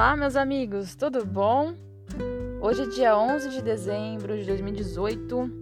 [0.00, 1.74] Olá, meus amigos, tudo bom?
[2.62, 5.52] Hoje é dia 11 de dezembro de 2018.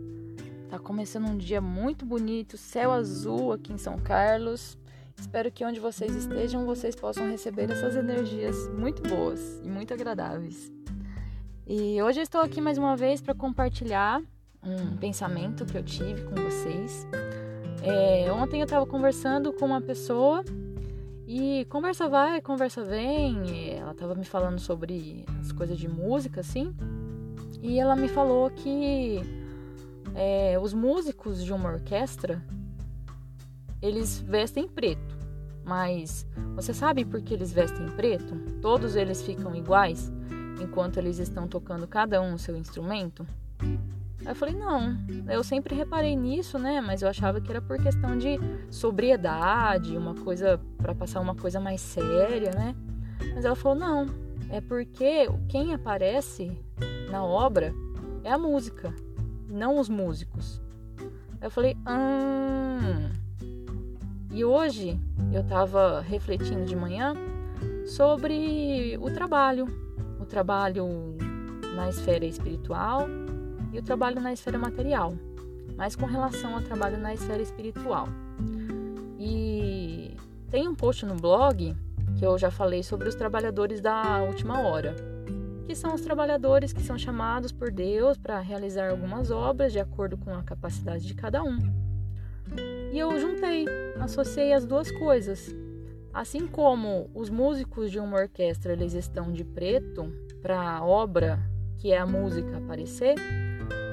[0.71, 4.79] Tá começando um dia muito bonito, céu azul aqui em São Carlos.
[5.19, 10.71] Espero que onde vocês estejam, vocês possam receber essas energias muito boas e muito agradáveis.
[11.67, 14.23] E hoje eu estou aqui mais uma vez para compartilhar
[14.63, 17.09] um pensamento que eu tive com vocês.
[17.83, 20.45] É, ontem eu estava conversando com uma pessoa
[21.31, 23.77] e conversa vai, conversa vem.
[23.77, 26.75] Ela tava me falando sobre as coisas de música, assim.
[27.61, 29.21] E ela me falou que
[30.15, 32.43] é, os músicos de uma orquestra
[33.83, 35.19] eles vestem preto.
[35.67, 38.35] Mas você sabe por que eles vestem preto?
[38.63, 40.11] Todos eles ficam iguais
[40.63, 43.27] enquanto eles estão tocando cada um o seu instrumento?
[44.29, 44.95] Aí eu falei, não,
[45.27, 46.83] eu sempre reparei nisso, né?
[46.83, 48.39] Mas eu achava que era por questão de
[48.71, 52.77] sobriedade, uma coisa para passar uma coisa mais séria, né?
[53.35, 54.05] Mas ela falou, não,
[54.51, 56.53] é porque quem aparece
[57.11, 57.73] na obra
[58.23, 58.95] é a música,
[59.49, 60.61] não os músicos.
[61.41, 63.11] Eu falei, hum.
[64.31, 65.01] E hoje
[65.33, 67.15] eu tava refletindo de manhã
[67.87, 69.65] sobre o trabalho,
[70.21, 70.87] o trabalho
[71.75, 73.09] na esfera espiritual
[73.73, 75.15] e o trabalho na esfera material,
[75.77, 78.09] mas com relação ao trabalho na esfera espiritual.
[79.19, 80.17] E
[80.51, 81.77] tem um post no blog
[82.19, 84.95] que eu já falei sobre os trabalhadores da última hora,
[85.67, 90.17] que são os trabalhadores que são chamados por Deus para realizar algumas obras de acordo
[90.17, 91.59] com a capacidade de cada um.
[92.93, 93.67] E eu juntei,
[94.01, 95.55] associei as duas coisas.
[96.13, 100.11] Assim como os músicos de uma orquestra eles estão de preto
[100.41, 101.39] para a obra
[101.77, 103.15] que é a música aparecer,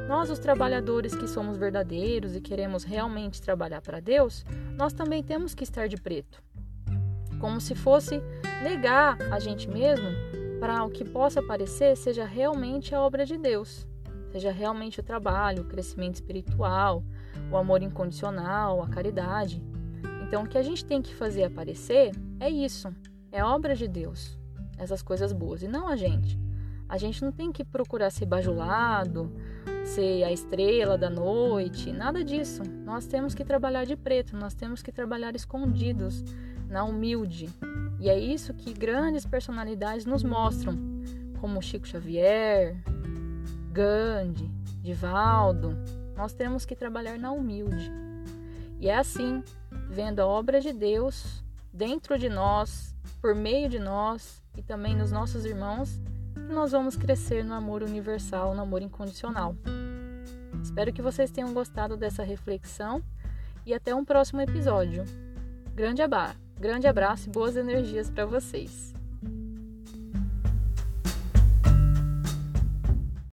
[0.07, 4.45] nós, os trabalhadores que somos verdadeiros e queremos realmente trabalhar para Deus,
[4.77, 6.43] nós também temos que estar de preto.
[7.39, 8.21] Como se fosse
[8.61, 10.07] negar a gente mesmo
[10.59, 13.87] para o que possa parecer seja realmente a obra de Deus,
[14.31, 17.03] seja realmente o trabalho, o crescimento espiritual,
[17.51, 19.63] o amor incondicional, a caridade.
[20.27, 22.93] Então, o que a gente tem que fazer aparecer é isso,
[23.31, 24.37] é obra de Deus,
[24.77, 26.39] essas coisas boas, e não a gente.
[26.87, 29.31] A gente não tem que procurar ser bajulado,
[29.85, 32.63] ser a estrela da noite, nada disso.
[32.83, 36.23] Nós temos que trabalhar de preto, nós temos que trabalhar escondidos,
[36.67, 37.49] na humilde.
[37.99, 40.75] E é isso que grandes personalidades nos mostram,
[41.39, 42.75] como Chico Xavier,
[43.71, 44.49] Gandhi,
[44.81, 45.77] Divaldo.
[46.15, 47.91] Nós temos que trabalhar na humilde.
[48.79, 49.43] E é assim,
[49.89, 55.11] vendo a obra de Deus dentro de nós, por meio de nós e também nos
[55.11, 55.99] nossos irmãos,
[56.49, 59.55] nós vamos crescer no amor universal, no amor incondicional.
[60.63, 63.03] Espero que vocês tenham gostado dessa reflexão
[63.65, 65.03] e até um próximo episódio.
[65.73, 66.01] Grande,
[66.59, 68.94] grande abraço e boas energias para vocês.